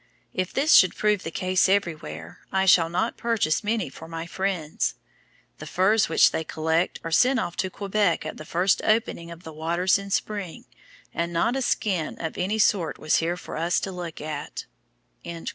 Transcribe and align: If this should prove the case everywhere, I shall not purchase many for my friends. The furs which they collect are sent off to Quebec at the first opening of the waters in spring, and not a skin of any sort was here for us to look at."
If 0.33 0.51
this 0.51 0.73
should 0.73 0.95
prove 0.95 1.21
the 1.21 1.29
case 1.29 1.69
everywhere, 1.69 2.39
I 2.51 2.65
shall 2.65 2.89
not 2.89 3.17
purchase 3.17 3.63
many 3.63 3.87
for 3.87 4.07
my 4.07 4.25
friends. 4.25 4.95
The 5.59 5.67
furs 5.67 6.09
which 6.09 6.31
they 6.31 6.43
collect 6.43 6.99
are 7.03 7.11
sent 7.11 7.39
off 7.39 7.55
to 7.57 7.69
Quebec 7.69 8.25
at 8.25 8.37
the 8.37 8.43
first 8.43 8.81
opening 8.83 9.29
of 9.29 9.43
the 9.43 9.53
waters 9.53 9.99
in 9.99 10.09
spring, 10.09 10.65
and 11.13 11.31
not 11.31 11.55
a 11.55 11.61
skin 11.61 12.17
of 12.19 12.35
any 12.35 12.57
sort 12.57 12.97
was 12.97 13.17
here 13.17 13.37
for 13.37 13.55
us 13.57 13.79
to 13.81 13.91
look 13.91 14.19
at." 14.19 14.65